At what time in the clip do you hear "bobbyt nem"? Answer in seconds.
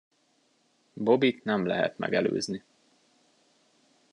0.93-1.65